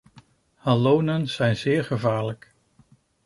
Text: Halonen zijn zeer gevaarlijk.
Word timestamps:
Halonen 0.55 1.27
zijn 1.27 1.55
zeer 1.57 1.83
gevaarlijk. 1.83 2.53